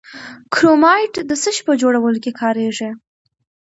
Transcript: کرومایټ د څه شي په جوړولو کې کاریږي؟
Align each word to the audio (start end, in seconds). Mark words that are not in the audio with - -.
کرومایټ 0.55 1.13
د 1.29 1.31
څه 1.41 1.49
شي 1.55 1.63
په 1.67 1.73
جوړولو 1.81 2.19
کې 2.23 2.31
کاریږي؟ 2.41 2.89